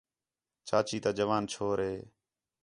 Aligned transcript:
چاچی 0.67 0.97
تا 1.03 1.11
جوان 1.17 1.43
چھور 1.51 1.77
ہِے 1.85 1.95